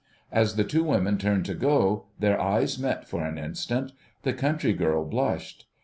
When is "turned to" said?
1.19-1.53